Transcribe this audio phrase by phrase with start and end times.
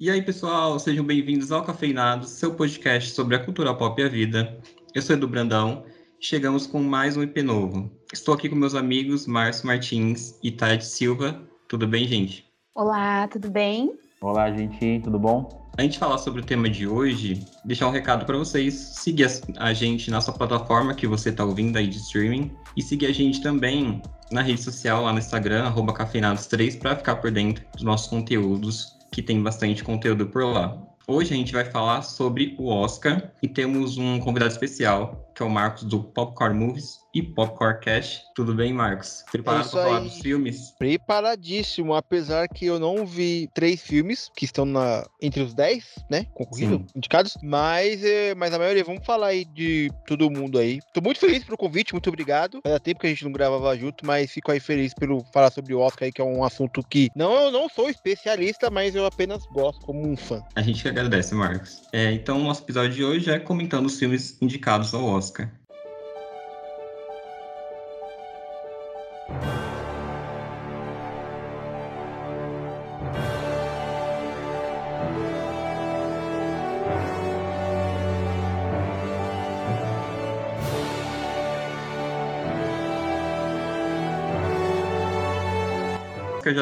[0.00, 4.08] E aí, pessoal, sejam bem-vindos ao Cafeinado, seu podcast sobre a cultura pop e a
[4.08, 4.56] vida.
[4.94, 5.82] Eu sou Edu Brandão
[6.20, 7.90] e chegamos com mais um IP novo.
[8.12, 11.42] Estou aqui com meus amigos Márcio Martins e Tade Silva.
[11.66, 12.46] Tudo bem, gente?
[12.76, 13.92] Olá, tudo bem?
[14.20, 15.68] Olá, gente, tudo bom?
[15.76, 18.74] Antes de falar sobre o tema de hoje, deixar um recado para vocês.
[18.74, 19.26] Seguir
[19.56, 22.52] a gente na sua plataforma que você está ouvindo aí de streaming.
[22.76, 27.32] E seguir a gente também na rede social, lá no Instagram, cafeinados3, para ficar por
[27.32, 30.76] dentro dos nossos conteúdos, que tem bastante conteúdo por lá.
[31.06, 35.46] Hoje a gente vai falar sobre o Oscar e temos um convidado especial, que é
[35.46, 38.22] o Marcos do Popcorn Movies e Popcorn Cash.
[38.34, 39.24] Tudo bem, Marcos?
[39.30, 40.72] Preparado É para falar dos filmes?
[40.78, 46.26] Preparadíssimo, apesar que eu não vi três filmes que estão na, entre os dez, né?
[46.34, 46.86] Concorridos, Sim.
[46.96, 47.36] indicados.
[47.40, 50.80] Mas, é, mas a maioria, vamos falar aí de todo mundo aí.
[50.92, 52.60] Tô muito feliz pelo convite, muito obrigado.
[52.62, 55.72] Fazia tempo que a gente não gravava junto, mas fico aí feliz pelo falar sobre
[55.72, 59.06] o Oscar aí, que é um assunto que não, eu não sou especialista, mas eu
[59.06, 60.42] apenas gosto como um fã.
[60.56, 61.82] A gente agradece, Marcos.
[61.92, 65.27] É, então, o nosso episódio de hoje é comentando os filmes indicados ao Oscar.
[65.28, 65.57] O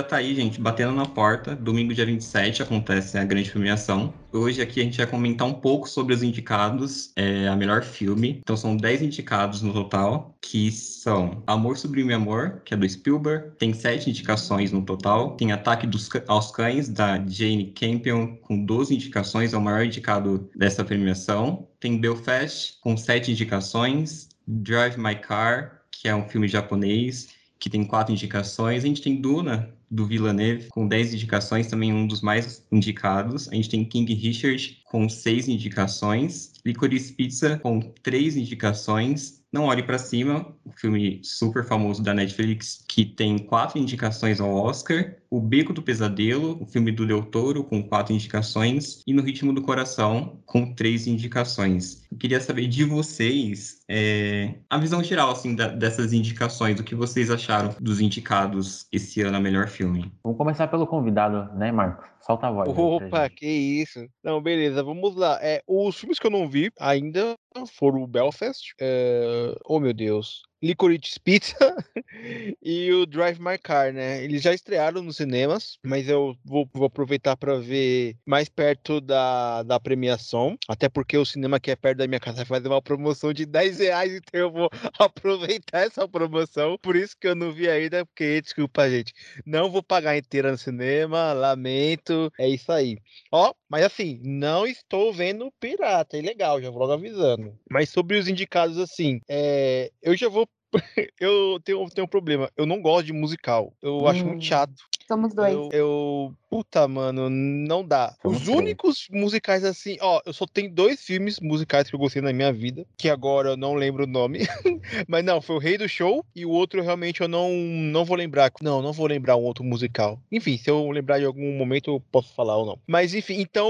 [0.06, 1.56] tá aí, gente, batendo na porta.
[1.56, 4.14] Domingo, dia 27, acontece a grande premiação.
[4.32, 8.38] Hoje aqui a gente vai comentar um pouco sobre os indicados é, a melhor filme.
[8.40, 13.50] Então são 10 indicados no total, que são Amor Sublime Amor, que é do Spielberg.
[13.58, 15.36] Tem 7 indicações no total.
[15.36, 19.52] Tem Ataque dos aos Cães, da Jane Campion, com 12 indicações.
[19.52, 21.66] É o maior indicado dessa premiação.
[21.80, 24.28] Tem Belfast, com 7 indicações.
[24.46, 28.84] Drive My Car, que é um filme japonês que tem quatro indicações.
[28.84, 33.48] A gente tem Duna, do Villeneuve, com 10 indicações, também um dos mais indicados.
[33.48, 36.52] A gente tem King Richard, com seis indicações.
[36.64, 39.42] Licorice Pizza, com três indicações.
[39.52, 44.52] Não Olhe Pra Cima, o filme super famoso da Netflix, que tem quatro indicações ao
[44.52, 45.16] Oscar.
[45.36, 49.02] O Beco do Pesadelo, o filme do Del Toro, com quatro indicações.
[49.06, 52.06] E No Ritmo do Coração, com três indicações.
[52.10, 56.80] Eu queria saber de vocês é, a visão geral assim, da- dessas indicações.
[56.80, 60.10] O que vocês acharam dos indicados esse ano a melhor filme?
[60.24, 62.06] Vamos começar pelo convidado, né, Marcos?
[62.24, 62.68] Solta a voz.
[62.76, 64.04] Opa, que isso.
[64.24, 65.38] Não, beleza, vamos lá.
[65.42, 70.42] É, os filmes que eu não vi ainda foram o Belfast, é, oh meu Deus,
[70.62, 71.54] Licorice Pizza
[72.62, 74.24] e o Drive My Car, né?
[74.24, 79.62] Eles já estrearam nos cinemas, mas eu vou, vou aproveitar para ver mais perto da,
[79.62, 83.32] da premiação, até porque o cinema que é perto da minha casa fazer uma promoção
[83.32, 87.68] de 10 reais, então eu vou aproveitar essa promoção, por isso que eu não vi
[87.68, 89.12] ainda, porque, desculpa, gente,
[89.44, 92.98] não vou pagar inteira no cinema, lamento, é isso aí.
[93.30, 97.45] Ó, mas assim, não estou vendo pirata, é legal, já vou logo avisando.
[97.70, 100.48] Mas sobre os indicados, assim, é, eu já vou.
[101.20, 103.72] eu tenho, tenho um problema, eu não gosto de musical.
[103.82, 104.28] Eu acho Hum.
[104.28, 104.74] muito chato.
[105.06, 105.52] Somos dois.
[105.52, 108.14] Eu, eu- Puta, mano, não dá.
[108.22, 108.58] Somos Os três.
[108.60, 112.52] únicos musicais assim, ó, eu só tenho dois filmes musicais que eu gostei na minha
[112.52, 114.38] vida, que agora eu não lembro o nome.
[115.08, 118.16] Mas não, foi o Rei do Show e o outro realmente eu não, não vou
[118.16, 118.52] lembrar.
[118.62, 120.20] Não, não vou lembrar um outro musical.
[120.30, 122.78] Enfim, se eu lembrar de algum momento eu posso falar ou não.
[122.86, 123.68] Mas enfim, então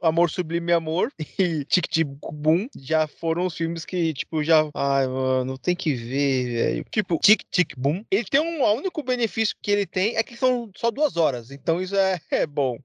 [0.00, 4.68] Amor Sublime Amor e Tic Tic Boom já foram os filmes que, tipo, já.
[4.74, 6.84] Ai, mano, tem que ver, velho.
[6.90, 8.04] Tipo, Tic Tic Boom.
[8.10, 8.62] Ele tem um.
[8.62, 11.50] O único benefício que ele tem é que são só duas horas.
[11.50, 12.78] Então isso é, é bom.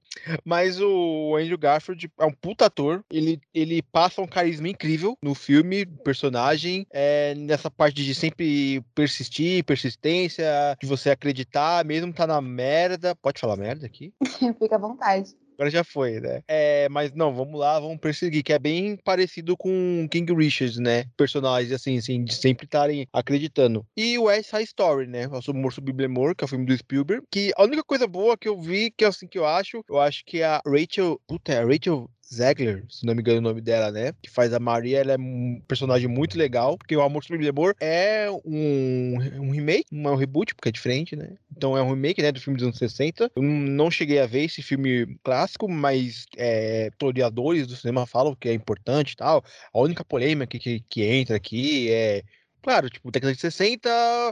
[0.44, 3.04] Mas o Andrew Garfield é um puta ator.
[3.10, 6.86] Ele, ele passa um carisma incrível no filme, personagem.
[6.90, 10.46] É, nessa parte de sempre persistir, persistência,
[10.80, 13.14] de você acreditar, mesmo tá na merda.
[13.16, 14.12] Pode falar merda aqui?
[14.58, 15.34] Fica à vontade.
[15.56, 16.42] Agora já foi, né?
[16.46, 21.04] É, mas não, vamos lá, vamos perseguir, que é bem parecido com King Richards, né?
[21.16, 23.86] Personagens assim, assim, de sempre estarem acreditando.
[23.96, 25.26] E o West Side Story, né?
[25.26, 27.24] O Amor Sublime Amor, que é o filme do Spielberg.
[27.30, 29.98] Que a única coisa boa que eu vi, que é assim que eu acho, eu
[29.98, 31.18] acho que a Rachel.
[31.26, 32.10] Puta, é a Rachel.
[32.32, 34.12] Zegler, se não me engano o nome dela, né?
[34.20, 37.76] Que faz a Maria, ela é um personagem muito legal, porque o Amor Sublime Amor
[37.80, 41.36] é um, um remake, não é um reboot, porque é diferente, né?
[41.56, 43.30] Então é um remake, né, do filme dos anos 60.
[43.36, 48.48] Eu não cheguei a ver esse filme clássico, mas é, historiadores do cinema falam que
[48.48, 49.44] é importante e tal.
[49.72, 52.22] A única polêmica que, que, que entra aqui é
[52.66, 53.88] claro, tipo, década de 60,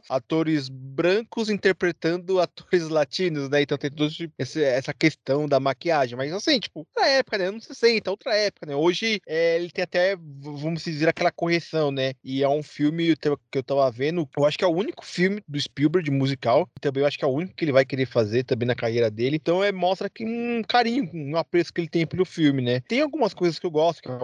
[0.08, 3.62] atores brancos interpretando atores latinos, né?
[3.62, 4.12] Então tem toda
[4.58, 6.16] essa questão da maquiagem.
[6.16, 7.44] Mas assim, tipo, outra época, né?
[7.44, 8.74] Anos 60, outra época, né?
[8.74, 12.14] Hoje é, ele tem até, vamos dizer, aquela correção, né?
[12.24, 15.40] E é um filme que eu tava vendo, eu acho que é o único filme
[15.46, 18.42] do Spielberg musical, também eu acho que é o único que ele vai querer fazer
[18.42, 19.36] também na carreira dele.
[19.36, 22.80] Então é, mostra que um carinho, um apreço que ele tem pelo filme, né?
[22.80, 24.14] Tem algumas coisas que eu gosto, que é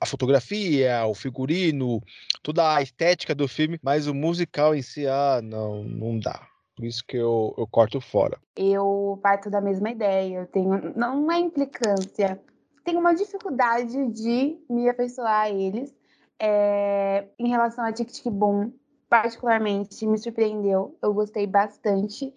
[0.00, 2.02] a fotografia, o figurino,
[2.42, 6.46] toda a estética do filme, mas o musical em si, ah, não, não dá.
[6.76, 8.38] Por isso que eu, eu corto fora.
[8.56, 10.40] Eu parto da mesma ideia.
[10.40, 12.40] Eu tenho não é implicância,
[12.84, 15.92] tenho uma dificuldade de me afeiçoar a eles.
[16.40, 18.70] É, em relação a Tic Tic Boom,
[19.08, 20.96] particularmente me surpreendeu.
[21.02, 22.32] Eu gostei bastante.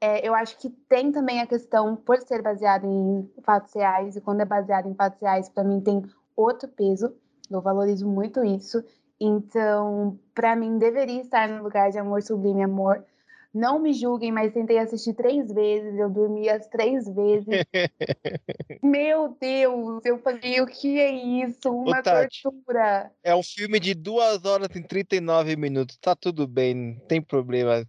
[0.00, 4.20] É, eu acho que tem também a questão, por ser baseado em fatos reais, e
[4.20, 6.02] quando é baseado em fatos reais, para mim tem
[6.36, 7.12] outro peso.
[7.50, 8.82] Eu valorizo muito isso.
[9.20, 13.04] Então, para mim, deveria estar no lugar de Amor Sublime Amor.
[13.52, 17.46] Não me julguem, mas tentei assistir três vezes, eu dormi as três vezes.
[18.82, 21.70] Meu Deus, eu falei, o que é isso?
[21.70, 23.10] Uma Ô, tortura.
[23.24, 25.96] É um filme de duas horas e 39 minutos.
[25.96, 27.84] Tá tudo bem, não tem problema.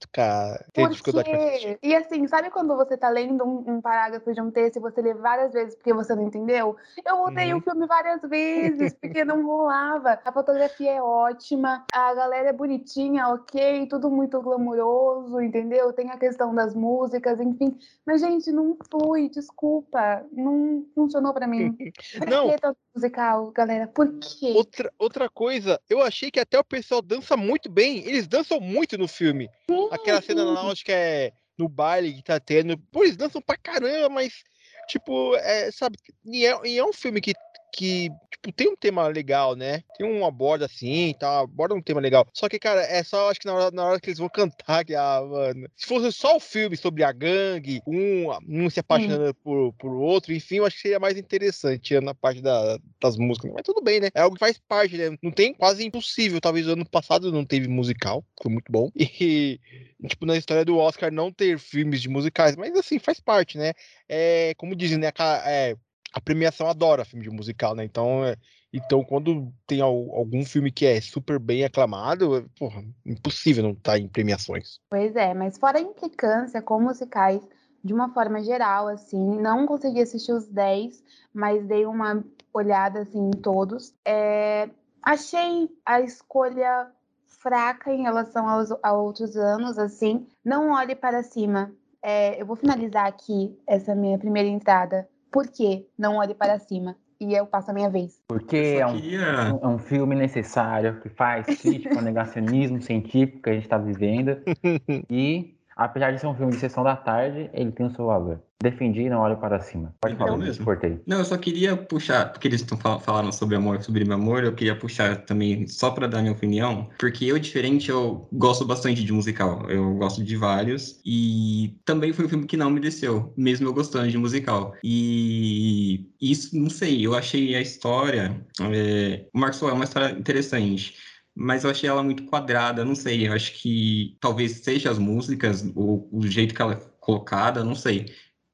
[0.74, 1.80] Tem Por dificuldade pra assistir.
[1.84, 5.02] E assim, sabe quando você tá lendo um, um, parágrafo de um texto e você
[5.02, 6.76] lê várias vezes porque você não entendeu?
[7.06, 7.60] Eu voltei uhum.
[7.60, 10.20] o filme várias vezes porque não rolava.
[10.26, 15.92] A fotografia é ótima, a galera é bonitinha, ok, tudo muito glamouroso, entendeu?
[15.92, 17.78] Tem a questão das músicas, enfim.
[18.06, 20.26] Mas, gente, não flui, desculpa.
[20.32, 21.76] Não funcionou para mim.
[22.18, 22.50] Por não.
[22.50, 23.88] que tanto musical, galera?
[23.88, 24.54] Por quê?
[24.56, 28.00] Outra, outra coisa, eu achei que até o pessoal dança muito bem.
[28.00, 29.50] Eles dançam muito no filme.
[29.70, 32.78] Sim, Aquela cena lá, acho que é no baile que tá tendo.
[32.92, 34.44] Pô, eles dançam pra caramba, mas,
[34.88, 35.98] tipo, é, sabe?
[36.26, 37.34] E é, e é um filme que
[37.72, 38.10] que,
[38.42, 39.84] tipo, tem um tema legal, né?
[39.98, 41.42] Tem uma borda assim, tá?
[41.42, 42.28] Aborda um tema legal.
[42.34, 44.84] Só que, cara, é só, acho que na hora, na hora que eles vão cantar,
[44.84, 45.68] que, ah, mano.
[45.76, 50.34] Se fosse só o filme sobre a gangue, um, um se apaixonando por, por outro,
[50.34, 53.52] enfim, eu acho que seria mais interessante na parte da, das músicas.
[53.54, 54.10] Mas tudo bem, né?
[54.14, 55.18] É algo que faz parte, né?
[55.22, 56.42] Não tem quase impossível.
[56.42, 58.90] Talvez ano passado não teve musical, foi muito bom.
[59.22, 59.60] E,
[60.08, 63.74] tipo, na história do Oscar não ter filmes de musicais, mas assim, faz parte, né?
[64.10, 65.12] É, como dizem, né?
[65.46, 65.76] É,
[66.14, 67.84] a premiação adora filme de musical, né?
[67.84, 68.36] Então, é,
[68.74, 73.94] então quando tem algum filme que é super bem aclamado, é, porra, impossível não estar
[73.94, 74.80] tá em premiações.
[74.90, 77.42] Pois é, mas fora a implicância com musicais,
[77.84, 81.04] de uma forma geral, assim, não consegui assistir os 10,
[81.34, 82.24] mas dei uma
[82.54, 83.94] olhada, assim, em todos.
[84.06, 84.70] É,
[85.02, 86.92] achei a escolha
[87.26, 90.28] fraca em relação aos, a outros anos, assim.
[90.46, 91.72] Não olhe para cima.
[92.04, 96.96] É, eu vou finalizar aqui essa minha primeira entrada por que não olhe para cima?
[97.20, 98.20] E eu passo a minha vez.
[98.28, 99.54] Porque é um, queria...
[99.54, 104.38] um, um, filme necessário que faz crítica ao negacionismo científico que a gente está vivendo.
[105.08, 108.40] e, apesar de ser um filme de sessão da tarde, ele tem o seu valor.
[108.62, 109.94] Defendi e não olho para cima.
[110.00, 110.64] Pode falar, mesmo.
[110.64, 111.02] Cortei.
[111.08, 114.44] Não, eu só queria puxar, porque eles estão fal falando sobre amor, sobre meu amor,
[114.44, 119.04] eu queria puxar também, só para dar minha opinião, porque eu, diferente, eu gosto bastante
[119.04, 119.68] de musical.
[119.68, 123.74] Eu gosto de vários, e também foi um filme que não me desceu, mesmo eu
[123.74, 124.76] gostando de musical.
[124.84, 128.40] E isso, não sei, eu achei a história.
[128.60, 129.26] É...
[129.34, 130.94] O Marcos é uma história interessante
[131.36, 135.64] mas eu achei ela muito quadrada, não sei, eu acho que talvez seja as músicas,
[135.76, 138.06] o, o jeito que ela é colocada, não sei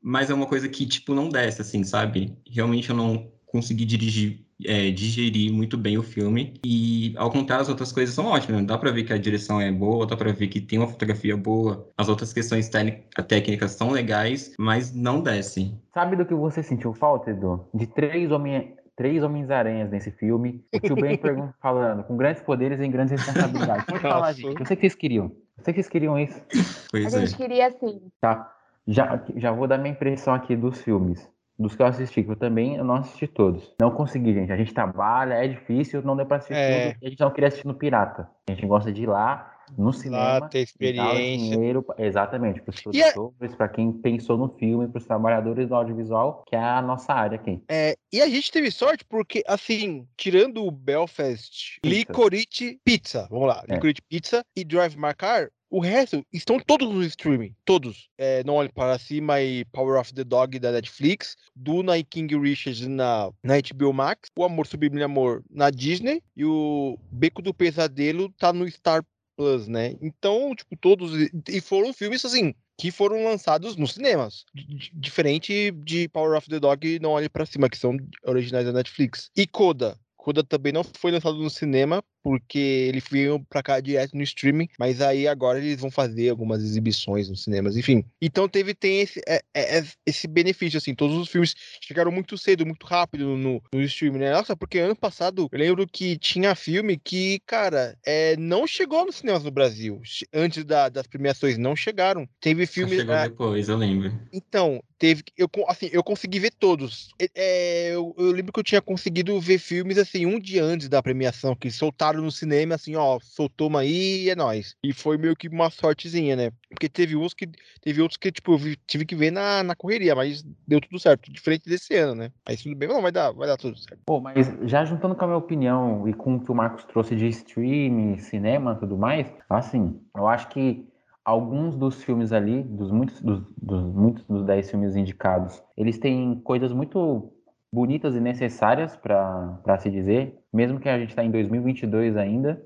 [0.01, 2.37] mas é uma coisa que, tipo, não desce, assim, sabe?
[2.49, 6.53] Realmente eu não consegui dirigir, é, digerir muito bem o filme.
[6.65, 8.65] E, ao contrário, as outras coisas são ótimas.
[8.65, 11.35] Dá pra ver que a direção é boa, dá pra ver que tem uma fotografia
[11.35, 11.89] boa.
[11.97, 15.77] As outras questões técnicas são legais, mas não descem.
[15.93, 17.67] Sabe do que você sentiu falta, Edu?
[17.73, 20.65] De três homens três Homens-Aranhas nesse filme.
[20.73, 21.17] O tio Ben
[21.61, 23.85] falando, com grandes poderes e grandes responsabilidades.
[23.85, 24.59] Pode falar, gente.
[24.59, 25.31] Eu sei que vocês queriam.
[25.57, 26.43] Eu sei que vocês queriam isso.
[26.91, 27.25] Pois a é.
[27.25, 28.01] gente queria sim.
[28.19, 28.51] Tá.
[28.87, 31.29] Já, já vou dar minha impressão aqui dos filmes.
[31.59, 33.73] Dos que eu assisti, que eu também eu não assisti todos.
[33.79, 34.51] Não consegui, gente.
[34.51, 36.93] A gente trabalha, é difícil, não deu pra assistir é.
[36.93, 37.05] tudo.
[37.05, 38.29] A gente não queria assistir no Pirata.
[38.47, 40.39] A gente gosta de ir lá, no cinema.
[40.39, 41.55] Lá, ter experiência.
[41.55, 46.43] Dinheiro, exatamente, para os produtores, para quem pensou no filme, para os trabalhadores do audiovisual,
[46.45, 47.61] que é a nossa área aqui.
[47.69, 51.95] É, e a gente teve sorte porque, assim, tirando o Belfast, Pizza.
[51.95, 53.73] Licorice Pizza, vamos lá, é.
[53.73, 57.53] Licorice Pizza e Drive My Car, o resto estão todos no streaming.
[57.65, 58.09] Todos.
[58.17, 61.35] É, Não Olhe Para Cima e Power of the Dog da Netflix.
[61.53, 64.29] Duna e King Richard na, na HBO Max.
[64.37, 66.23] O Amor Sublime Amor na Disney.
[66.35, 69.03] E o Beco do Pesadelo tá no Star
[69.37, 69.95] Plus, né?
[70.01, 71.11] Então, tipo, todos.
[71.47, 72.53] E foram filmes assim.
[72.77, 74.45] Que foram lançados nos cinemas.
[74.93, 78.73] Diferente de Power of the Dog e Não Olhe Para Cima, que são originais da
[78.73, 79.29] Netflix.
[79.35, 79.97] E Coda.
[80.15, 84.67] Coda também não foi lançado no cinema porque ele veio pra cá direto no streaming,
[84.77, 88.03] mas aí agora eles vão fazer algumas exibições nos cinemas, enfim.
[88.21, 92.37] Então teve, tem esse, é, é, é esse benefício, assim, todos os filmes chegaram muito
[92.37, 94.33] cedo, muito rápido no, no streaming, né?
[94.33, 99.15] Nossa, porque ano passado eu lembro que tinha filme que, cara, é, não chegou nos
[99.15, 100.01] cinemas no Brasil.
[100.33, 102.27] Antes da, das premiações, não chegaram.
[102.41, 102.97] Teve filme.
[102.97, 104.11] Chegou ah, depois, eu lembro.
[104.33, 105.23] Então, teve.
[105.37, 107.09] Eu, assim, eu consegui ver todos.
[107.35, 111.01] É, eu, eu, lembro que eu tinha conseguido ver filmes assim, um dia antes da
[111.01, 114.75] premiação, que soltaram no cinema, assim, ó, soltou uma aí e é nóis.
[114.83, 116.51] E foi meio que uma sortezinha, né?
[116.69, 117.47] Porque teve uns que.
[117.81, 121.31] Teve outros que, tipo, eu tive que ver na, na correria, mas deu tudo certo.
[121.31, 122.31] Diferente desse ano, né?
[122.45, 124.01] Aí tudo bem, não, vai dar, vai dar tudo certo.
[124.05, 127.15] Pô, mas já juntando com a minha opinião e com o que o Marcos trouxe
[127.15, 130.87] de streaming, cinema e tudo mais, assim, eu acho que
[131.27, 136.39] alguns dos filmes ali, dos muitos dos, dos muitos dos dez filmes indicados, eles têm
[136.39, 137.33] coisas muito
[137.71, 142.59] bonitas e necessárias para se dizer, mesmo que a gente está em 2022 ainda,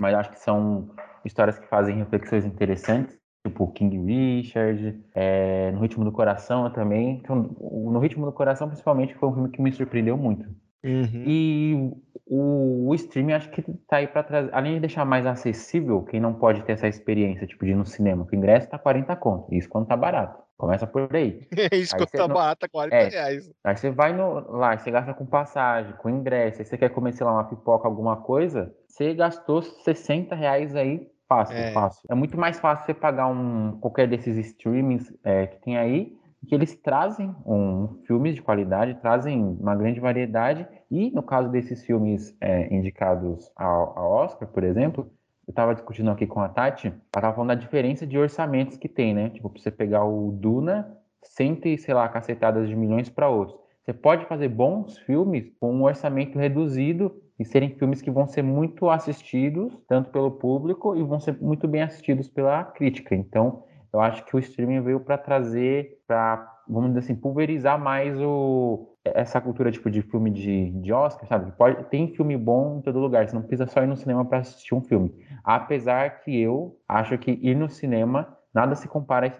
[0.00, 0.88] mas acho que são
[1.24, 7.20] histórias que fazem reflexões interessantes, tipo King Richard, é, No Ritmo do Coração também.
[7.22, 10.48] Então, no Ritmo do Coração, principalmente, foi um filme que me surpreendeu muito.
[10.82, 11.24] Uhum.
[11.26, 11.92] E
[12.30, 16.20] o, o streaming acho que tá aí para trazer, além de deixar mais acessível, quem
[16.20, 19.16] não pode ter essa experiência, tipo, de ir no cinema, que o ingresso tá 40
[19.16, 20.42] conto, isso quando tá barato.
[20.56, 21.46] Começa por aí.
[21.72, 22.34] isso aí quando tá não...
[22.34, 23.50] barato, tá 40 é, reais.
[23.64, 27.12] Aí você vai no, lá, você gasta com passagem, com ingresso, aí você quer comer,
[27.12, 31.72] sei lá, uma pipoca, alguma coisa, você gastou 60 reais aí fácil, é.
[31.72, 32.02] fácil.
[32.10, 36.54] É muito mais fácil você pagar um qualquer desses streamings é, que tem aí que
[36.54, 42.36] eles trazem um, filmes de qualidade, trazem uma grande variedade, e no caso desses filmes
[42.40, 45.10] é, indicados ao, ao, Oscar, por exemplo,
[45.46, 48.88] eu estava discutindo aqui com a Tati, ela estava falando da diferença de orçamentos que
[48.88, 49.30] tem, né?
[49.30, 53.58] Tipo, você pegar o Duna, cento sei lá, cacetadas de milhões para outros.
[53.82, 58.42] Você pode fazer bons filmes com um orçamento reduzido e serem filmes que vão ser
[58.42, 63.14] muito assistidos, tanto pelo público, e vão ser muito bem assistidos pela crítica.
[63.14, 68.18] Então, eu acho que o streaming veio para trazer, para, vamos dizer assim, pulverizar mais
[68.20, 71.52] o, essa cultura tipo de filme de, de Oscar, sabe?
[71.52, 74.38] Pode, tem filme bom em todo lugar, você não precisa só ir no cinema para
[74.38, 75.14] assistir um filme.
[75.42, 79.32] Apesar que eu acho que ir no cinema nada se compara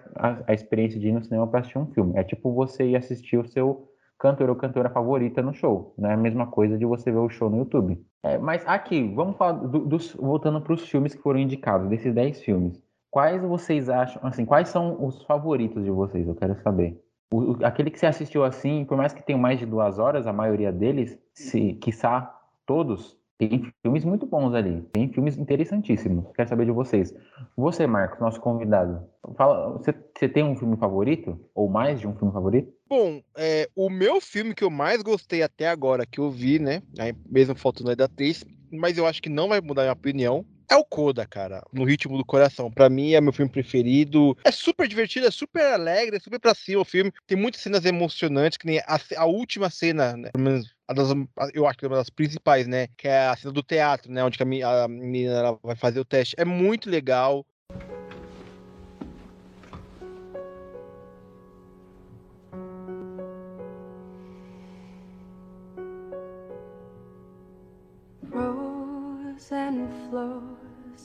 [0.47, 2.13] à, experiência de ir no cinema para assistir um filme.
[2.17, 3.89] É tipo você ir assistir o seu
[4.19, 5.95] cantor ou cantora favorita no show.
[5.97, 8.01] Não é a mesma coisa de você ver o show no YouTube.
[8.23, 12.13] É, mas aqui, vamos falar do, dos, voltando para os filmes que foram indicados, desses
[12.13, 12.88] 10 filmes.
[13.19, 16.25] Quais vocês acham, assim, quais são os favoritos de vocês?
[16.25, 17.03] Eu quero saber.
[17.33, 20.33] O, aquele que você assistiu assim, por mais que tenha mais de duas horas, a
[20.33, 22.33] maioria deles, se, quiçá
[22.65, 24.83] todos, tem filmes muito bons ali.
[24.93, 26.27] Tem filmes interessantíssimos.
[26.33, 27.13] Quero saber de vocês.
[27.57, 29.03] Você, Marcos, nosso convidado.
[29.37, 31.41] Fala, você, você tem um filme favorito?
[31.57, 32.73] Ou mais de um filme favorito?
[32.89, 36.85] Bom, é, o meu filme que eu mais gostei até agora, que eu vi, né?
[37.29, 40.85] Mesmo faltando ainda três, mas eu acho que não vai mudar minha opinião, é o
[40.85, 42.71] Coda, cara, no ritmo do coração.
[42.71, 44.37] Para mim é meu filme preferido.
[44.45, 47.13] É super divertido, é super alegre, é super pra cima o filme.
[47.27, 50.31] Tem muitas cenas emocionantes, que nem a, a última cena, né?
[50.33, 51.09] Pelo menos das,
[51.55, 52.89] eu acho que é uma das principais, né?
[52.97, 54.25] Que é a cena do teatro, né?
[54.25, 56.35] Onde a, menina vai fazer o teste.
[56.39, 57.47] É muito legal.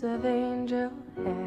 [0.03, 0.91] Of angel
[1.23, 1.42] hair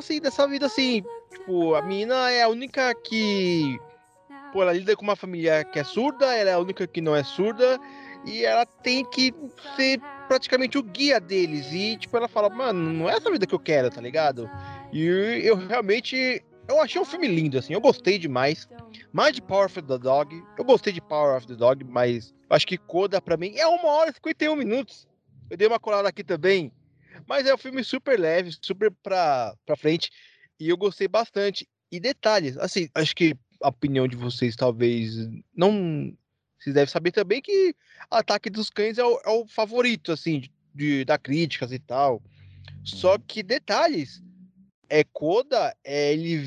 [0.00, 3.78] assim dessa vida assim, tipo, a menina é a única que.
[4.52, 7.14] Pô, ela lida com uma família que é surda, ela é a única que não
[7.14, 7.78] é surda,
[8.26, 9.32] e ela tem que
[9.76, 11.72] ser praticamente o guia deles.
[11.72, 14.50] E, tipo, ela fala, mano, não é essa vida que eu quero, tá ligado?
[14.92, 15.04] E
[15.44, 18.68] eu realmente eu achei um filme lindo, assim, eu gostei demais.
[19.12, 22.64] Mais de Power of the Dog, eu gostei de Power of the Dog, mas acho
[22.64, 25.08] que Coda pra mim é uma hora e 51 minutos.
[25.50, 26.72] Eu dei uma colada aqui também,
[27.26, 30.10] mas é um filme super leve, super pra, pra frente,
[30.58, 31.68] e eu gostei bastante.
[31.90, 35.16] E detalhes, assim, acho que a opinião de vocês talvez
[35.54, 36.12] não.
[36.58, 37.74] Vocês devem saber também que
[38.10, 42.22] Ataque dos Cães é o, é o favorito, assim, de, de, da críticas e tal.
[42.84, 44.22] Só que detalhes
[44.90, 46.44] é Coda, é, ele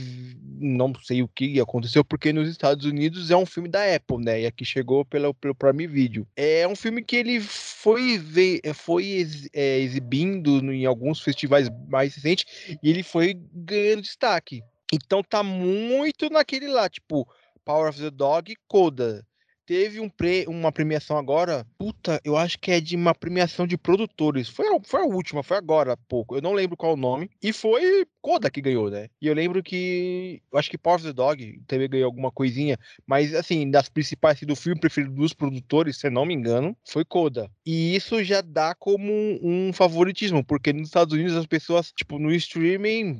[0.59, 4.41] não sei o que aconteceu, porque nos Estados Unidos é um filme da Apple, né?
[4.41, 6.27] E aqui chegou pelo, pelo Prime Video.
[6.35, 12.45] É um filme que ele foi, ver, foi é, exibindo em alguns festivais mais recentes
[12.81, 14.61] e ele foi ganhando destaque.
[14.91, 17.27] Então tá muito naquele lá, tipo,
[17.65, 19.25] Power of the Dog Coda.
[19.73, 21.65] Teve um pre, uma premiação agora.
[21.79, 24.47] Puta, eu acho que é de uma premiação de produtores.
[24.47, 26.35] Foi a, foi a última, foi agora há pouco.
[26.35, 27.27] Eu não lembro qual o nome.
[27.41, 29.09] E foi Koda que ganhou, né?
[29.19, 30.43] E eu lembro que.
[30.51, 32.77] Eu acho que Power of the Dog também ganhou alguma coisinha.
[33.07, 37.03] Mas, assim, das principais assim, do filme preferido dos produtores, se não me engano, foi
[37.03, 37.49] Koda.
[37.65, 39.11] E isso já dá como
[39.41, 43.19] um, favoritismo, porque nos Estados Unidos as pessoas, tipo, no streaming,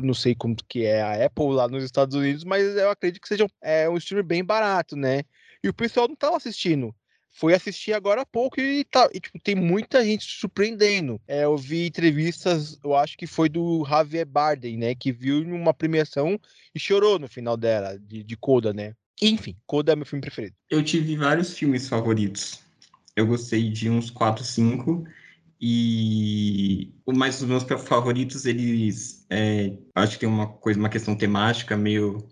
[0.00, 3.28] não sei como que é a Apple lá nos Estados Unidos, mas eu acredito que
[3.28, 5.22] seja é, um streaming bem barato, né?
[5.62, 6.94] E o pessoal não estava assistindo.
[7.30, 11.20] Foi assistir agora há pouco e, tá, e tipo, tem muita gente surpreendendo.
[11.26, 14.94] É, eu vi entrevistas, eu acho que foi do Javier Bardem, né?
[14.94, 16.40] Que viu uma premiação
[16.74, 18.94] e chorou no final dela, de, de Coda, né?
[19.20, 20.54] Enfim, Coda é meu filme preferido.
[20.70, 22.60] Eu tive vários filmes favoritos.
[23.14, 25.04] Eu gostei de uns 4, 5.
[25.60, 31.76] E mas os meus favoritos, eles é, acho que tem uma coisa, uma questão temática
[31.76, 32.28] meio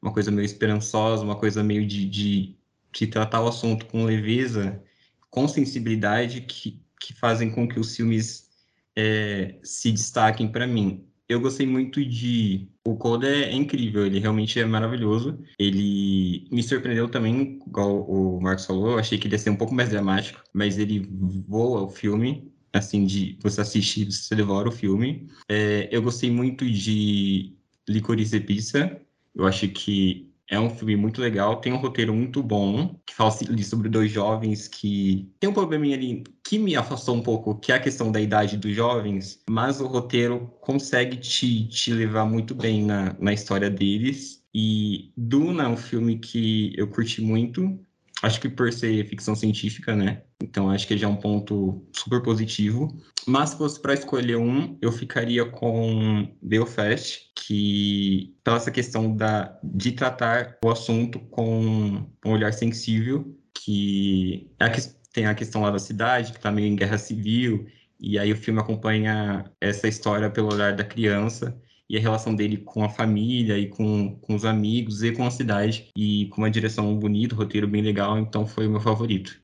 [0.00, 2.57] uma coisa meio esperançosa, uma coisa meio de, de
[3.06, 4.82] tratar o assunto com leveza,
[5.30, 8.48] com sensibilidade, que, que fazem com que os filmes
[8.96, 11.04] é, se destaquem para mim.
[11.28, 12.68] Eu gostei muito de.
[12.84, 15.38] O Coda é, é, incrível, ele realmente é maravilhoso.
[15.58, 19.56] Ele me surpreendeu também, igual o Marcos falou, eu achei que ele ia ser um
[19.56, 21.06] pouco mais dramático, mas ele
[21.46, 25.28] voa o filme, assim, de você assistir, você devora o filme.
[25.48, 27.54] É, eu gostei muito de
[27.86, 28.98] Licorice Pizza,
[29.34, 33.30] eu acho que é um filme muito legal, tem um roteiro muito bom, que fala
[33.30, 37.74] sobre dois jovens que tem um probleminha ali que me afastou um pouco, que é
[37.74, 42.82] a questão da idade dos jovens, mas o roteiro consegue te, te levar muito bem
[42.82, 44.42] na, na história deles.
[44.54, 47.78] E Duna é um filme que eu curti muito,
[48.22, 50.22] acho que por ser ficção científica, né?
[50.42, 52.88] Então acho que já é um ponto super positivo.
[53.26, 59.58] Mas se fosse para escolher um, eu ficaria com Belfast, que pela essa questão da,
[59.62, 64.72] de tratar o assunto com um olhar sensível, que é a,
[65.12, 67.66] tem a questão lá da cidade, que está meio em guerra civil,
[68.00, 72.58] e aí o filme acompanha essa história pelo olhar da criança e a relação dele
[72.58, 76.50] com a família e com, com os amigos e com a cidade, e com uma
[76.50, 79.40] direção bonita, roteiro bem legal, então foi o meu favorito.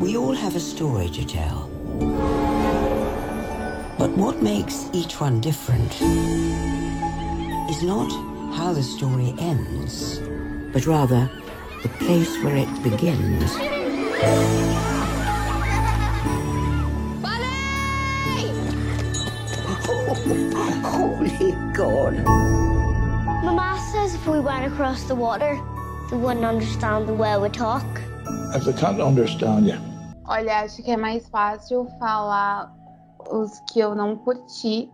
[0.00, 1.70] We all have a story to tell.
[3.98, 5.92] But what makes each one different
[7.70, 8.10] is not
[8.52, 10.20] how the story ends,
[10.72, 11.30] but rather
[11.82, 13.56] the place where it begins.
[21.42, 22.24] Holy God.
[23.42, 25.58] Mama says if we went across the water,
[26.08, 27.84] they wouldn't understand the way we talk.
[28.54, 29.78] As I can't understand you.
[30.24, 32.72] Olha, acho que é mais fácil falar
[33.28, 34.88] os que eu não curti,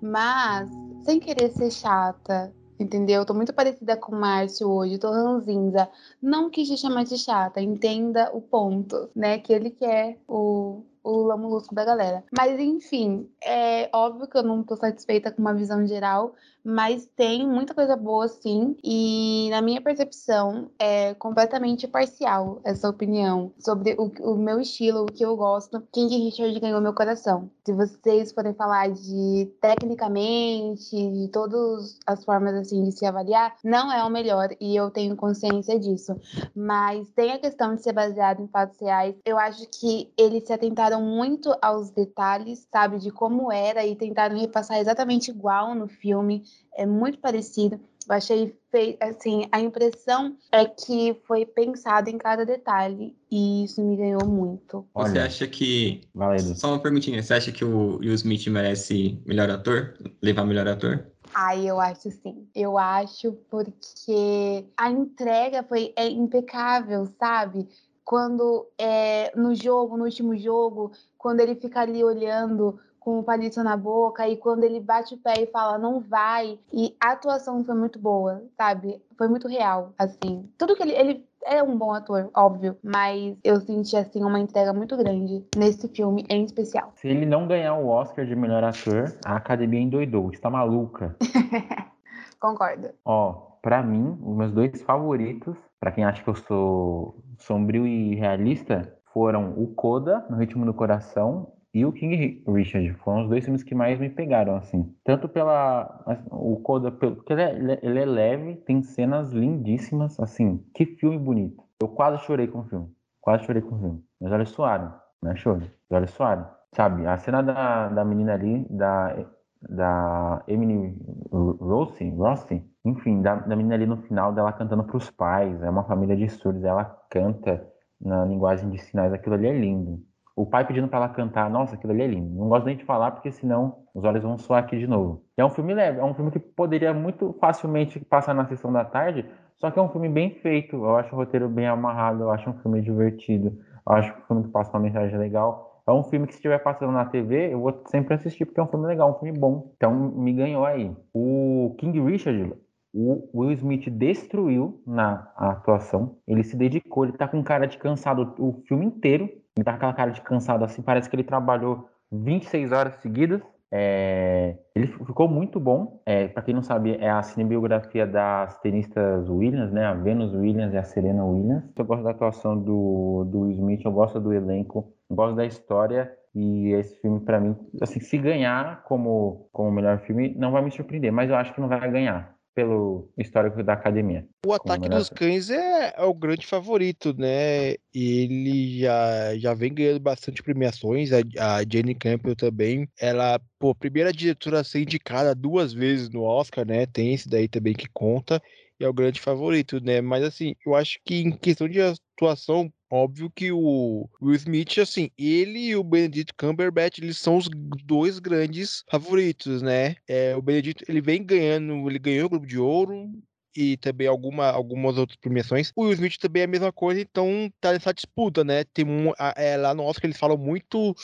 [0.00, 0.70] mas
[1.04, 3.22] sem querer ser chata, entendeu?
[3.22, 5.88] Eu tô muito parecida com o Márcio hoje, tô ranzinza.
[6.22, 9.38] Não quis te chamar de chata, entenda o ponto, né?
[9.38, 12.24] Que ele quer o o lamulusco da galera.
[12.36, 16.34] Mas enfim, é óbvio que eu não tô satisfeita com uma visão geral,
[16.64, 23.52] mas tem muita coisa boa sim, e na minha percepção é completamente parcial essa opinião
[23.58, 25.82] sobre o, o meu estilo, o que eu gosto.
[25.92, 27.50] King Richard ganhou meu coração.
[27.64, 33.92] Se vocês forem falar de tecnicamente, de todas as formas assim de se avaliar, não
[33.92, 36.16] é o melhor e eu tenho consciência disso.
[36.54, 39.14] Mas tem a questão de ser baseado em fatos reais.
[39.24, 44.38] Eu acho que eles se atentaram muito aos detalhes, sabe, de como era e tentaram
[44.38, 46.42] repassar exatamente igual no filme
[46.74, 47.80] é muito parecido.
[48.08, 48.56] Eu achei
[49.00, 54.86] assim, a impressão é que foi pensado em cada detalhe e isso me ganhou muito.
[54.94, 56.54] Você Olha, acha que Valendo.
[56.54, 61.06] Só uma perguntinha, você acha que o Will Smith merece melhor ator, levar melhor ator?
[61.34, 62.48] Ai, eu acho sim.
[62.54, 67.68] Eu acho porque a entrega foi é impecável, sabe?
[68.04, 73.64] Quando é, no jogo, no último jogo, quando ele fica ali olhando com o palito
[73.64, 77.64] na boca e quando ele bate o pé e fala não vai e a atuação
[77.64, 79.00] foi muito boa, sabe?
[79.16, 80.46] Foi muito real, assim.
[80.58, 84.74] Tudo que ele ele é um bom ator, óbvio, mas eu senti assim uma entrega
[84.74, 86.92] muito grande nesse filme em especial.
[86.96, 91.16] Se ele não ganhar o Oscar de melhor ator, a academia endoidou, está maluca.
[92.38, 92.90] Concordo.
[93.06, 98.16] Ó, para mim, os meus dois favoritos, para quem acha que eu sou sombrio e
[98.16, 102.92] realista, foram o Coda, no Ritmo do Coração, e o King Richard.
[103.04, 104.94] Foram os dois filmes que mais me pegaram, assim.
[105.04, 106.04] Tanto pela.
[106.30, 110.64] O Coda, porque ele é, ele é leve, tem cenas lindíssimas, assim.
[110.74, 111.62] Que filme bonito.
[111.80, 112.88] Eu quase chorei com o filme.
[113.20, 114.04] Quase chorei com o filme.
[114.20, 114.94] Meus olhos suaram.
[115.22, 115.60] Não é choro.
[115.60, 116.46] Meus olhos suaram.
[116.74, 119.16] Sabe, a cena da, da menina ali, da,
[119.62, 120.94] da Emily
[121.32, 125.70] Rossi, Rossi enfim, da, da menina ali no final dela cantando para os pais, é
[125.70, 127.66] uma família de surdos, ela canta
[128.00, 130.02] na linguagem de sinais, aquilo ali é lindo.
[130.38, 132.32] O pai pedindo para ela cantar, nossa, aquilo ali é lindo.
[132.32, 135.24] Não gosto nem de falar, porque senão os olhos vão soar aqui de novo.
[135.36, 138.84] É um filme leve, é um filme que poderia muito facilmente passar na sessão da
[138.84, 140.76] tarde, só que é um filme bem feito.
[140.76, 144.44] Eu acho o roteiro bem amarrado, eu acho um filme divertido, eu acho um filme
[144.44, 145.82] que passa uma mensagem legal.
[145.84, 148.62] É um filme que se estiver passando na TV, eu vou sempre assistir porque é
[148.62, 149.72] um filme legal, um filme bom.
[149.76, 150.94] Então me ganhou aí.
[151.12, 152.54] O King Richard,
[152.94, 156.16] o Will Smith destruiu na atuação.
[156.26, 159.28] Ele se dedicou, ele tá com cara de cansado o filme inteiro.
[159.58, 163.42] Ele tá com aquela cara de cansado assim, parece que ele trabalhou 26 horas seguidas.
[163.72, 164.56] É...
[164.72, 166.00] ele ficou muito bom.
[166.06, 169.84] É, para quem não sabe, é a cinebiografia das tenistas Williams, né?
[169.84, 171.64] A Venus Williams e a Serena Williams.
[171.76, 176.12] Eu gosto da atuação do, do Will Smith, eu gosto do elenco, gosto da história.
[176.32, 180.70] E esse filme, para mim, assim, se ganhar como, como melhor filme, não vai me
[180.70, 184.26] surpreender, mas eu acho que não vai ganhar pelo histórico da academia.
[184.44, 187.76] O Ataque dos Cães é, é, o grande favorito, né?
[187.94, 191.10] Ele já, já vem ganhando bastante premiações.
[191.12, 192.88] A, a Jenny Campbell também.
[192.98, 196.84] Ela, pô, primeira diretora a ser indicada duas vezes no Oscar, né?
[196.84, 198.42] Tem esse daí também que conta.
[198.80, 200.00] E é o grande favorito, né?
[200.00, 205.10] Mas assim, eu acho que em questão de atuação, Óbvio que o Will Smith, assim,
[205.18, 207.48] ele e o Benedict Cumberbatch, eles são os
[207.84, 209.96] dois grandes favoritos, né?
[210.08, 213.10] É, o Benedict, ele vem ganhando, ele ganhou o Globo de Ouro,
[213.54, 215.72] e também alguma, algumas outras premiações.
[215.74, 218.64] O Will Smith também é a mesma coisa, então tá nessa disputa, né?
[218.72, 220.94] Tem um, é, lá no Oscar eles falam muito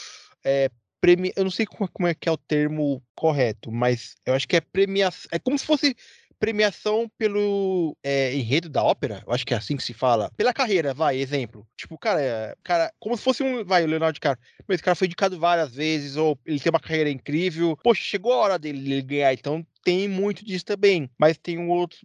[0.43, 0.69] é,
[1.01, 1.31] premi...
[1.35, 4.55] eu não sei como, como é que é o termo correto, mas eu acho que
[4.55, 5.95] é premiação, é como se fosse
[6.39, 10.31] premiação pelo é, enredo da ópera, eu acho que é assim que se fala.
[10.37, 11.67] Pela carreira, vai, exemplo.
[11.77, 14.45] Tipo, cara, cara, como se fosse um, vai, o Leonardo DiCaprio.
[14.67, 17.77] Mas esse cara foi indicado várias vezes, ou ele tem uma carreira incrível.
[17.83, 21.09] Poxa, chegou a hora dele ganhar, então tem muito disso também.
[21.17, 21.97] Mas tem um outro,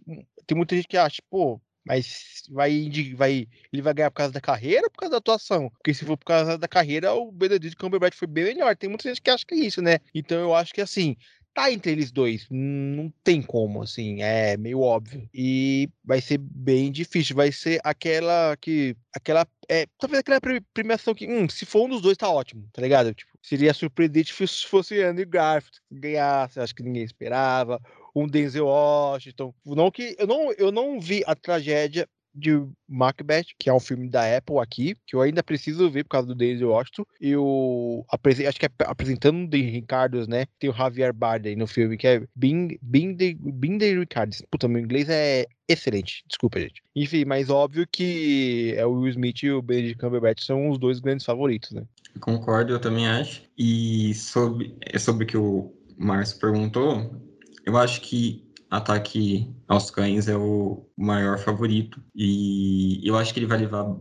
[0.45, 4.41] tem muita gente que acha, pô, mas vai, vai, ele vai ganhar por causa da
[4.41, 5.69] carreira ou por causa da atuação?
[5.71, 8.75] Porque se for por causa da carreira, o Benedict Cumberbatch foi bem melhor.
[8.75, 9.99] Tem muita gente que acha que é isso, né?
[10.13, 11.15] Então eu acho que assim,
[11.53, 12.47] tá entre eles dois.
[12.49, 15.27] Não tem como, assim, é meio óbvio.
[15.33, 17.35] E vai ser bem difícil.
[17.35, 18.95] Vai ser aquela que.
[19.13, 19.47] Aquela.
[19.69, 20.39] É, talvez aquela
[20.73, 23.13] premiação que, hum, se for um dos dois, tá ótimo, tá ligado?
[23.13, 27.79] Tipo, seria surpreendente se fosse Andrew Garfield ganhasse, acho que ninguém esperava.
[28.15, 29.53] Um Denzel Washington.
[29.65, 30.15] Não que.
[30.19, 34.59] Eu não, eu não vi a tragédia de Macbeth, que é um filme da Apple
[34.59, 37.03] aqui, que eu ainda preciso ver por causa do Daisy Washington.
[37.19, 38.05] E o.
[38.09, 40.45] Acho que é apresentando de Ricardo, né?
[40.59, 44.35] Tem o Javier Bardem no filme, que é Bing, Bing, de, Bing de Ricardo.
[44.49, 46.23] Puta, meu inglês é excelente.
[46.27, 46.81] Desculpa, gente.
[46.95, 50.99] Enfim, mas óbvio que é o Will Smith e o Benedict Cumberbatch são os dois
[50.99, 51.83] grandes favoritos, né?
[52.19, 53.43] Concordo, eu também acho.
[53.57, 57.21] E sobre, é sobre o que o Márcio perguntou,
[57.65, 62.01] eu acho que Ataque aos Cães é o maior favorito.
[62.15, 63.97] E eu acho que ele vai levar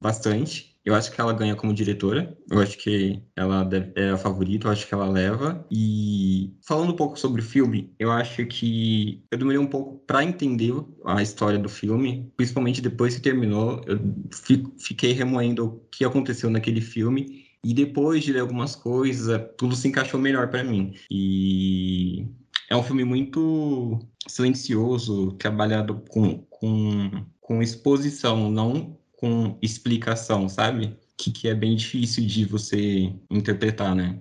[0.00, 0.74] bastante.
[0.82, 2.36] Eu acho que ela ganha como diretora.
[2.50, 5.66] Eu acho que ela é a favorita, eu acho que ela leva.
[5.70, 10.24] E falando um pouco sobre o filme, eu acho que eu demorei um pouco para
[10.24, 10.72] entender
[11.04, 13.82] a história do filme, principalmente depois que terminou.
[13.86, 14.00] Eu
[14.78, 17.44] fiquei remoendo o que aconteceu naquele filme.
[17.64, 20.94] E depois de ler algumas coisas, tudo se encaixou melhor para mim.
[21.10, 22.28] E
[22.70, 30.96] é um filme muito silencioso, trabalhado com, com, com exposição, não com explicação, sabe?
[31.16, 34.18] Que, que é bem difícil de você interpretar, né?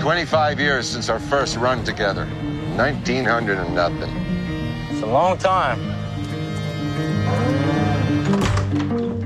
[0.00, 2.26] Twenty-five years since our first run together.
[2.76, 4.10] Nineteen hundred and nothing.
[4.90, 5.78] It's a long time.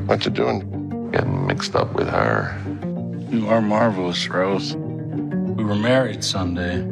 [0.07, 0.76] What you doing?
[1.17, 2.61] Getting mixed up with her.
[3.31, 4.77] You are marvelous, Rose.
[4.77, 6.85] We were married Sunday.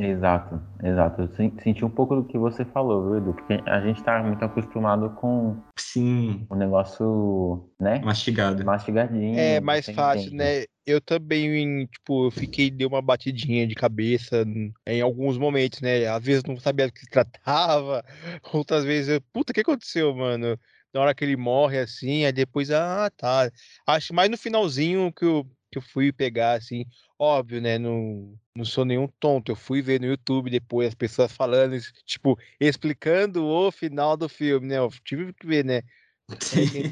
[0.00, 1.20] Exato, exato.
[1.20, 3.34] Eu senti um pouco do que você falou, viu, Edu?
[3.34, 5.58] Porque a gente tá muito acostumado com.
[5.78, 6.46] Sim.
[6.48, 8.00] O negócio, né?
[8.02, 8.64] Mastigado.
[8.64, 9.38] Mastigadinho.
[9.38, 10.36] É mais fácil, tempo.
[10.36, 10.64] né?
[10.86, 14.46] Eu também, tipo, eu fiquei, deu uma batidinha de cabeça
[14.86, 16.06] em alguns momentos, né?
[16.06, 18.02] Às vezes não sabia do que se tratava,
[18.50, 20.58] outras vezes, eu, puta, o que aconteceu, mano?
[20.92, 23.50] Na hora que ele morre assim, aí depois, ah, tá.
[23.86, 26.86] Acho mais no finalzinho que que que eu fui pegar, assim,
[27.18, 27.78] óbvio, né?
[27.78, 29.52] Não, não sou nenhum tonto.
[29.52, 34.66] Eu fui ver no YouTube depois as pessoas falando, tipo, explicando o final do filme,
[34.66, 34.78] né?
[34.78, 35.82] Eu tive que ver, né?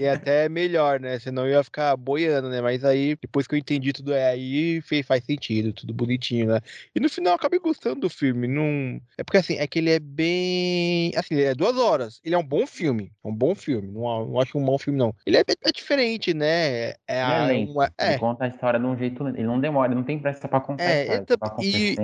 [0.00, 1.18] É até melhor, né?
[1.18, 2.62] Senão eu ia ficar boiando, né?
[2.62, 6.60] Mas aí, depois que eu entendi tudo é aí, fez, faz sentido, tudo bonitinho, né?
[6.94, 8.48] E no final eu acabei gostando do filme.
[8.48, 8.98] Não...
[9.18, 11.12] É porque assim, é que ele é bem.
[11.14, 12.20] Assim, ele é duas horas.
[12.24, 13.12] Ele é um bom filme.
[13.22, 13.88] É um bom filme.
[13.92, 15.14] Não, não acho um bom filme, não.
[15.26, 16.94] Ele é, é diferente, né?
[17.06, 17.72] É, a, é lento.
[17.72, 17.92] Uma...
[17.98, 18.10] é.
[18.10, 19.28] Ele conta a história de um jeito.
[19.28, 21.26] Ele não demora, ele não tem pressa pra contar é, história.
[21.36, 21.56] Tá...
[21.60, 21.96] E,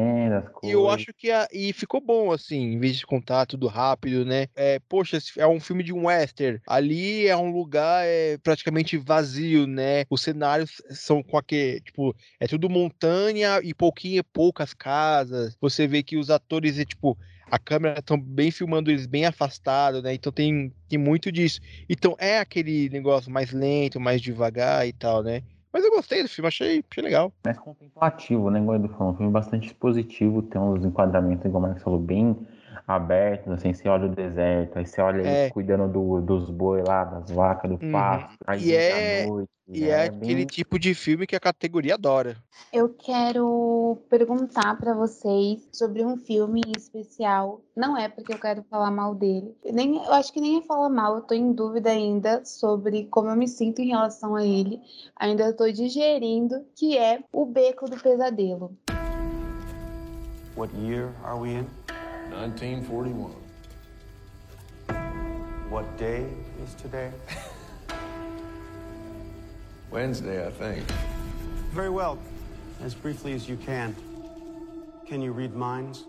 [0.62, 1.48] e eu acho que a...
[1.50, 4.48] e ficou bom, assim, em vez de contar tudo rápido, né?
[4.54, 6.60] É, poxa, é um filme de um western.
[6.66, 10.04] Ali é um lugar é, praticamente vazio, né?
[10.10, 15.56] Os cenários são com aquele, tipo, é tudo montanha e pouquinho, poucas casas.
[15.60, 17.16] Você vê que os atores, é, tipo,
[17.50, 20.14] a câmera estão bem filmando eles bem afastados, né?
[20.14, 21.60] Então tem, tem muito disso.
[21.88, 25.42] Então é aquele negócio mais lento, mais devagar e tal, né?
[25.72, 27.32] Mas eu gostei do filme, achei, achei legal.
[27.44, 29.12] Mais contemplativo, né, igual do filme.
[29.12, 32.36] Um filme bastante expositivo, tem uns enquadramentos, igual o Marcos falou, bem
[32.86, 35.50] abertos, assim, você olha o deserto, aí você olha é.
[35.50, 37.92] cuidando do, dos boi lá, das vacas, do uhum.
[37.92, 40.46] pasto, aí e é, noite, e é, é aquele bem...
[40.46, 42.36] tipo de filme que a categoria adora.
[42.72, 47.62] Eu quero perguntar para vocês sobre um filme em especial.
[47.74, 49.54] Não é porque eu quero falar mal dele.
[49.64, 53.30] Nem, eu acho que nem é falar mal, eu tô em dúvida ainda sobre como
[53.30, 54.80] eu me sinto em relação a ele.
[55.16, 58.76] Ainda estou digerindo, que é O Beco do Pesadelo.
[60.54, 61.66] What year are we in?
[62.32, 63.34] 1941.
[65.70, 66.26] What day
[66.62, 67.10] is today?
[69.90, 70.84] Wednesday, I think.
[71.72, 72.18] Very well.
[72.82, 73.94] As briefly as you can.
[75.06, 76.04] Can you read minds?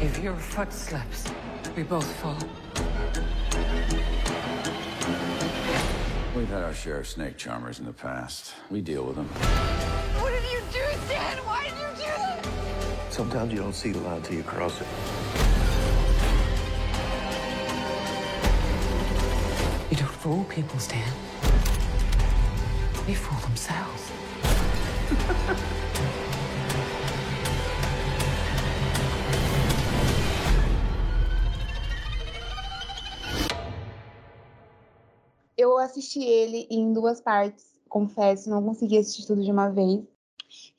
[0.00, 1.30] If your foot slips,
[1.76, 2.38] we both fall.
[6.34, 8.54] We've had our share of snake charmers in the past.
[8.70, 9.28] We deal with them.
[13.14, 14.88] Sometimes you don't see the line till you cross it.
[19.88, 21.00] You don't fool people, Stan.
[23.06, 24.10] They fool themselves.
[35.56, 40.02] Eu assisti ele em duas partes, confesso, não consegui assistir tudo de uma vez.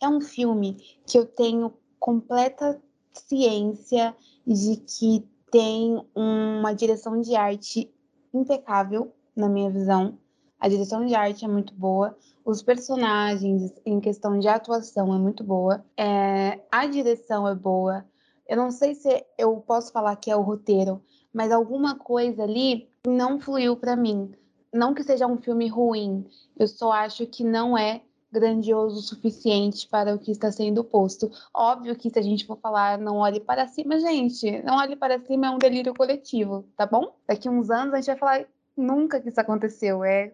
[0.03, 0.75] É um filme
[1.07, 2.81] que eu tenho completa
[3.13, 7.93] ciência de que tem uma direção de arte
[8.33, 10.17] impecável, na minha visão.
[10.59, 15.43] A direção de arte é muito boa, os personagens, em questão de atuação, é muito
[15.43, 18.05] boa, é, a direção é boa.
[18.47, 21.01] Eu não sei se eu posso falar que é o roteiro,
[21.33, 24.31] mas alguma coisa ali não fluiu para mim.
[24.73, 26.25] Não que seja um filme ruim,
[26.57, 28.01] eu só acho que não é
[28.35, 31.31] grandioso o suficiente para o que está sendo posto.
[31.53, 35.19] Óbvio que se a gente for falar não olhe para cima, gente, não olhe para
[35.19, 37.15] cima é um delírio coletivo, tá bom?
[37.27, 38.45] Daqui uns anos a gente vai falar
[38.75, 40.33] nunca que isso aconteceu, é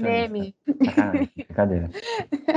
[0.00, 0.56] meme.
[0.66, 1.90] Brincadeira.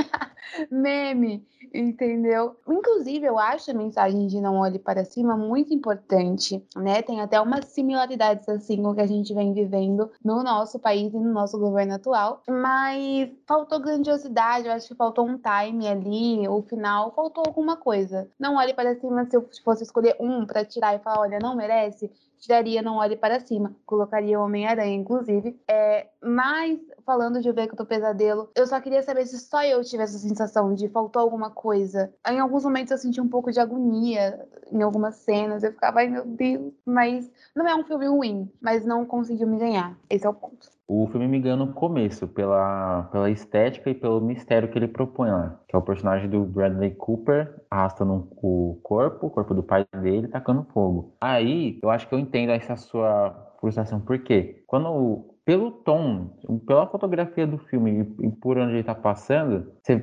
[0.72, 2.56] meme entendeu?
[2.68, 7.02] Inclusive, eu acho a mensagem de não olhe para cima muito importante, né?
[7.02, 11.12] Tem até umas similaridades assim com o que a gente vem vivendo no nosso país
[11.12, 16.48] e no nosso governo atual, mas faltou grandiosidade, eu acho que faltou um time ali,
[16.48, 18.28] o final, faltou alguma coisa.
[18.38, 21.56] Não olhe para cima se eu fosse escolher um para tirar e falar, olha, não
[21.56, 25.60] merece, tiraria Não Olhe Para Cima, colocaria Homem-Aranha, inclusive.
[25.68, 26.78] É, mas,
[27.08, 30.18] falando de O Beco do Pesadelo, eu só queria saber se só eu tive essa
[30.18, 32.12] sensação de faltou alguma coisa.
[32.28, 36.08] Em alguns momentos eu senti um pouco de agonia em algumas cenas, eu ficava, ai
[36.08, 36.70] meu Deus.
[36.84, 39.96] Mas não é um filme ruim, mas não conseguiu me ganhar.
[40.10, 40.68] Esse é o ponto.
[40.86, 45.30] O filme me ganha no começo, pela, pela estética e pelo mistério que ele propõe
[45.30, 45.58] lá.
[45.66, 50.28] Que é o personagem do Bradley Cooper arrastando o corpo, o corpo do pai dele,
[50.28, 51.14] tacando fogo.
[51.20, 54.00] Aí, eu acho que eu entendo essa sua frustração.
[54.00, 54.62] Por quê?
[54.66, 56.28] Quando pelo tom,
[56.66, 59.94] pela fotografia do filme e por onde ele tá passando, você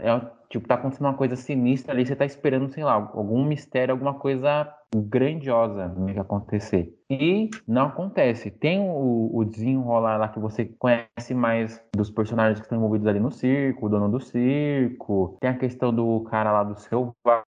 [0.00, 3.92] é, tipo, tá acontecendo uma coisa sinistra ali, você tá esperando, sei lá, algum mistério,
[3.92, 6.92] alguma coisa grandiosa que acontecer.
[7.08, 8.50] E não acontece.
[8.50, 13.20] Tem o, o, desenrolar lá que você conhece mais dos personagens que estão envolvidos ali
[13.20, 17.44] no circo, o dono do circo, tem a questão do cara lá do selvagem,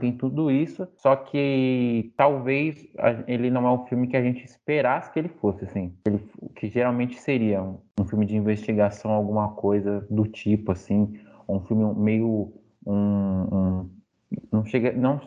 [0.00, 2.86] tem tudo isso, só que talvez
[3.26, 5.94] ele não é o filme que a gente esperasse que ele fosse, assim.
[6.06, 6.20] Ele,
[6.56, 11.94] que geralmente seria um, um filme de investigação, alguma coisa do tipo, assim, um filme
[11.94, 12.52] meio
[12.86, 13.90] um, um
[14.50, 15.20] não chega não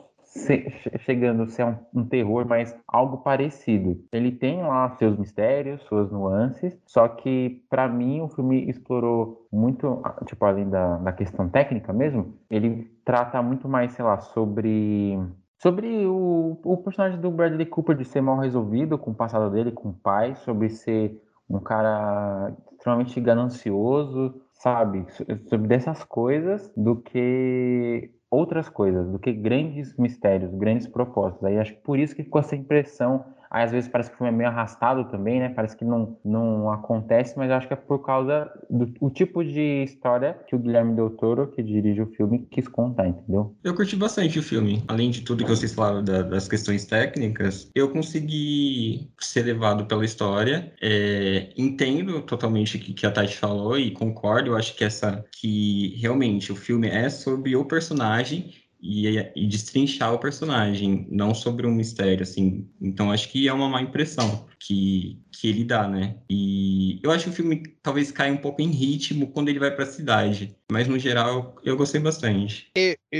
[1.00, 4.04] chegando a ser um, um, terror, mas algo parecido.
[4.12, 10.02] Ele tem lá seus mistérios, suas nuances, só que para mim o filme explorou muito,
[10.26, 15.18] tipo, além da, da questão técnica mesmo, ele trata muito mais, sei lá, sobre
[15.58, 19.72] Sobre o, o personagem do Bradley Cooper de ser mal resolvido com o passado dele,
[19.72, 21.20] com o pai, sobre ser
[21.50, 25.06] um cara extremamente ganancioso, sabe?
[25.48, 31.44] Sobre dessas coisas do que outras coisas, do que grandes mistérios, grandes propósitos.
[31.44, 34.18] Aí acho que por isso que ficou essa impressão Aí, às vezes parece que o
[34.18, 35.50] filme é meio arrastado também, né?
[35.50, 39.84] Parece que não, não acontece, mas acho que é por causa do o tipo de
[39.84, 43.56] história que o Guilherme Del Toro, que dirige o filme, quis contar, entendeu?
[43.64, 44.84] Eu curti bastante o filme.
[44.88, 50.06] Além de tudo que vocês falaram da, das questões técnicas, eu consegui ser levado pela
[50.06, 50.74] história.
[50.82, 54.52] É, entendo totalmente o que, que a Tati falou e concordo.
[54.52, 60.14] Eu acho que essa que realmente o filme é sobre o personagem e, e destrinchar
[60.14, 62.70] o personagem, não sobre um mistério, assim.
[62.80, 66.18] Então acho que é uma má impressão que, que ele dá, né?
[66.30, 69.72] E eu acho que o filme talvez caia um pouco em ritmo quando ele vai
[69.72, 72.70] para a cidade, mas no geral eu gostei bastante.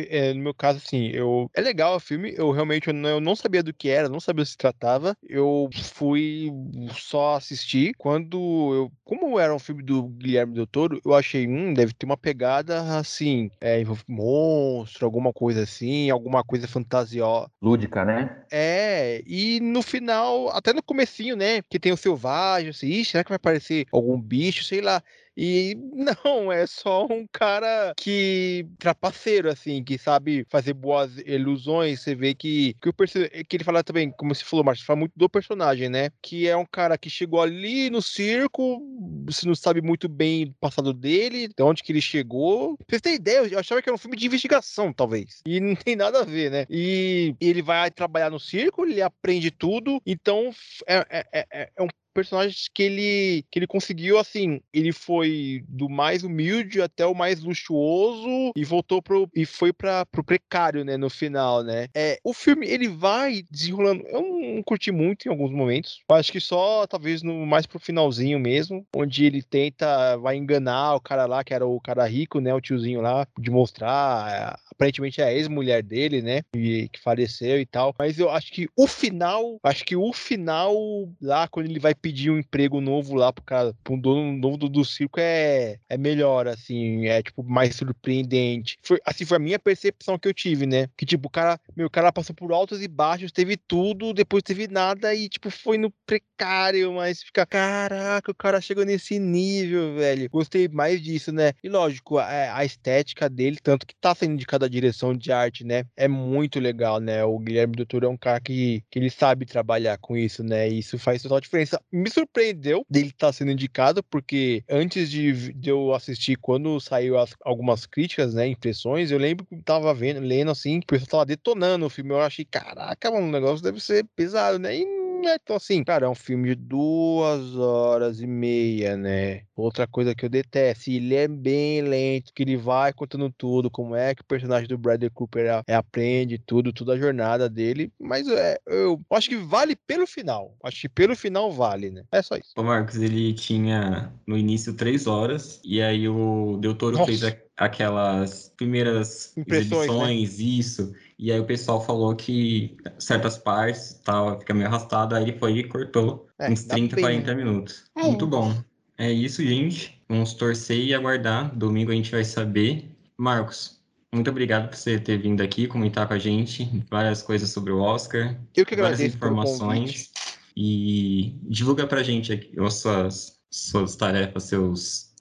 [0.10, 3.20] É, no meu caso, assim, eu é legal o filme, eu realmente eu não, eu
[3.20, 6.52] não sabia do que era, não sabia do que se tratava, eu fui
[6.94, 8.38] só assistir quando
[8.74, 12.18] eu, como era um filme do Guilherme Del Toro, eu achei, hum, deve ter uma
[12.18, 17.50] pegada assim, é, monstro, alguma coisa assim, alguma coisa fantasiosa.
[17.62, 18.44] Lúdica, né?
[18.52, 21.62] É, e no final, até no comecinho né?
[21.70, 25.02] Que tem o selvagem, assim, será que vai aparecer algum bicho, sei lá.
[25.38, 25.76] E
[26.26, 32.02] não, é só um cara que trapaceiro, assim, que sabe fazer boas ilusões.
[32.02, 35.14] Você vê que, que, o que ele fala também, como você falou, Márcio, fala muito
[35.16, 36.10] do personagem, né?
[36.22, 38.82] Que é um cara que chegou ali no circo,
[39.26, 42.78] você não sabe muito bem o passado dele, de onde que ele chegou.
[42.78, 45.42] Pra você ter ideia, eu achava que era um filme de investigação, talvez.
[45.46, 46.66] E não tem nada a ver, né?
[46.70, 50.52] E ele vai trabalhar no circo, ele aprende tudo, então
[50.88, 55.90] é, é, é, é um personagem que ele, que ele conseguiu, assim, ele foi do
[55.90, 60.96] mais humilde até o mais luxuoso e voltou pro, e foi para pro precário, né,
[60.96, 61.88] no final, né.
[61.94, 66.40] É, o filme, ele vai desenrolando, eu não curti muito em alguns momentos, acho que
[66.40, 71.44] só, talvez, no mais pro finalzinho mesmo, onde ele tenta, vai enganar o cara lá,
[71.44, 75.82] que era o cara rico, né, o tiozinho lá, de mostrar aparentemente é a ex-mulher
[75.82, 76.42] dele, né?
[76.56, 77.94] E, que faleceu e tal.
[77.98, 80.76] Mas eu acho que o final, acho que o final
[81.22, 84.70] lá, quando ele vai pedir um emprego novo lá pro cara, pro dono novo do,
[84.70, 88.78] do circo, é, é melhor, assim, é tipo mais surpreendente.
[88.84, 90.88] Foi, assim, foi a minha percepção que eu tive, né?
[90.96, 94.44] Que tipo, o cara, meu, o cara passou por altos e baixos, teve tudo, depois
[94.44, 99.96] teve nada e tipo, foi no precário, mas fica, caraca, o cara chegou nesse nível,
[99.96, 100.30] velho.
[100.30, 101.54] Gostei mais disso, né?
[101.64, 105.64] E lógico, a, a estética dele, tanto que tá sendo indicado da direção de arte,
[105.64, 105.86] né?
[105.98, 107.24] É muito legal, né?
[107.24, 110.70] O Guilherme Doutor é um cara que, que ele sabe trabalhar com isso, né?
[110.70, 111.82] E isso faz total diferença.
[111.96, 117.18] Me surpreendeu dele estar tá sendo indicado, porque antes de, de eu assistir, quando saiu
[117.18, 118.48] as, algumas críticas, né?
[118.48, 122.12] Impressões, eu lembro que tava vendo, lendo assim, o pessoal tava detonando o filme.
[122.12, 124.76] Eu achei, caraca, mano, o negócio deve ser pesado, né?
[124.76, 124.86] E
[125.26, 125.38] né?
[125.42, 129.42] Então, assim, cara, é um filme de duas horas e meia, né?
[129.56, 133.96] Outra coisa que eu detesto, ele é bem lento, que ele vai contando tudo, como
[133.96, 138.28] é que o personagem do Bradley Cooper é, aprende tudo, toda a jornada dele, mas
[138.28, 140.56] é, eu acho que vale pelo final.
[140.64, 142.04] Acho que pelo final vale, né?
[142.12, 142.54] É só isso.
[142.56, 147.08] O Marcos, ele tinha no início três horas, e aí o Del Toro Nossa.
[147.08, 150.46] fez a aquelas primeiras Impressões, né?
[150.46, 150.94] isso.
[151.18, 155.60] E aí o pessoal falou que certas partes tal, fica meio arrastado, aí ele foi
[155.60, 157.86] e cortou é, uns 30, 40 minutos.
[157.96, 158.04] É.
[158.04, 158.54] Muito bom.
[158.98, 160.02] É isso, gente.
[160.10, 161.56] Vamos torcer e aguardar.
[161.56, 162.92] Domingo a gente vai saber.
[163.18, 163.80] Marcos,
[164.14, 167.80] muito obrigado por você ter vindo aqui comentar com a gente várias coisas sobre o
[167.80, 168.38] Oscar.
[168.56, 170.12] Eu que várias informações.
[170.56, 175.14] E divulga pra gente aqui as suas, suas tarefas, seus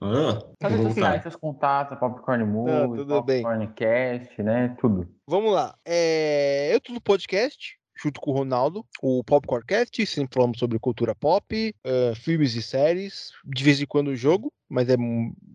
[0.00, 4.76] ah, Cadê seus sinais, seus contatos, Popcorn Movie, ah, Popcorn Cast, né?
[4.80, 5.08] Tudo.
[5.26, 5.74] Vamos lá.
[5.84, 6.74] É...
[6.74, 11.74] Eu tô no podcast, junto com o Ronaldo, o Popcorncast, sempre falamos sobre cultura pop,
[11.84, 14.96] uh, filmes e séries, de vez em quando jogo, mas é,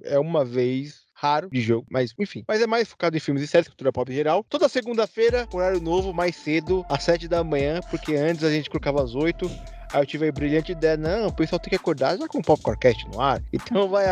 [0.03, 2.43] é uma vez raro de jogo, mas enfim.
[2.47, 4.43] Mas é mais focado em filmes e séries, cultura pop em geral.
[4.49, 9.03] Toda segunda-feira, horário novo, mais cedo, às sete da manhã, porque antes a gente colocava
[9.03, 9.47] às oito
[9.93, 12.41] Aí eu tive a brilhante ideia, não, o pessoal tem que acordar já com o
[12.41, 13.41] Popcorncast no ar.
[13.71, 14.05] Então vai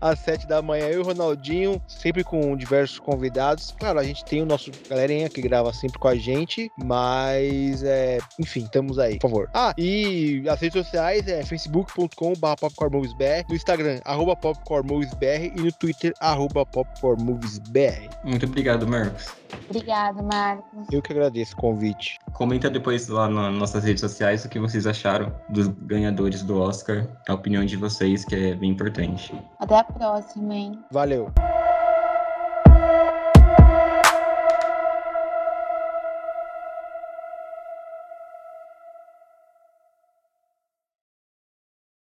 [0.00, 3.74] às sete da manhã, eu e o Ronaldinho, sempre com diversos convidados.
[3.78, 8.18] Claro, a gente tem o nosso galerinha que grava sempre com a gente, mas é,
[8.38, 9.50] enfim, estamos aí, por favor.
[9.54, 16.12] Ah, e as redes sociais é facebook.com.br popcornmoviesbr, no Instagram, arroba popcornmoviesbr e no Twitter,
[16.20, 18.08] arroba popcornmoviesbr.
[18.24, 19.28] Muito obrigado, Marcos.
[19.68, 20.86] Obrigada, Marcos.
[20.92, 22.18] Eu que agradeço o convite.
[22.32, 25.17] Comenta depois lá nas nossas redes sociais o que vocês acharam
[25.48, 29.34] dos ganhadores do Oscar, a opinião de vocês, que é bem importante.
[29.58, 30.78] Até a próxima, hein?
[30.90, 31.30] Valeu.